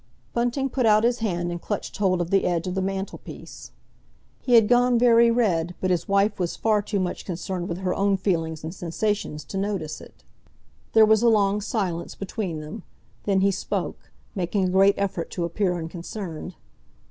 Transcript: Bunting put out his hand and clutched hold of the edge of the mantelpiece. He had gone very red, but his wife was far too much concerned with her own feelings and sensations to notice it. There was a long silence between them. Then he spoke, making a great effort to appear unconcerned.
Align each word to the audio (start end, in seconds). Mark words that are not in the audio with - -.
Bunting 0.33 0.67
put 0.67 0.87
out 0.87 1.03
his 1.03 1.19
hand 1.19 1.51
and 1.51 1.61
clutched 1.61 1.95
hold 1.97 2.21
of 2.21 2.31
the 2.31 2.43
edge 2.45 2.65
of 2.65 2.73
the 2.73 2.81
mantelpiece. 2.81 3.69
He 4.41 4.55
had 4.55 4.67
gone 4.67 4.97
very 4.97 5.29
red, 5.29 5.75
but 5.79 5.91
his 5.91 6.07
wife 6.07 6.39
was 6.39 6.55
far 6.55 6.81
too 6.81 6.99
much 6.99 7.23
concerned 7.23 7.69
with 7.69 7.77
her 7.77 7.93
own 7.93 8.17
feelings 8.17 8.63
and 8.63 8.73
sensations 8.73 9.43
to 9.43 9.59
notice 9.59 10.01
it. 10.01 10.23
There 10.93 11.05
was 11.05 11.21
a 11.21 11.29
long 11.29 11.61
silence 11.61 12.15
between 12.15 12.61
them. 12.61 12.81
Then 13.25 13.41
he 13.41 13.51
spoke, 13.51 14.09
making 14.33 14.65
a 14.65 14.71
great 14.71 14.95
effort 14.97 15.29
to 15.33 15.45
appear 15.45 15.77
unconcerned. 15.77 16.55